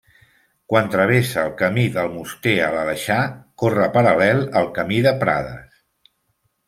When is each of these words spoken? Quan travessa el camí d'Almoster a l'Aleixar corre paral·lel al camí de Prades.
Quan 0.71 0.87
travessa 0.93 1.43
el 1.49 1.51
camí 1.59 1.83
d'Almoster 1.97 2.55
a 2.67 2.71
l'Aleixar 2.77 3.19
corre 3.65 3.93
paral·lel 3.99 4.43
al 4.63 4.73
camí 4.79 4.99
de 5.09 5.15
Prades. 5.25 5.85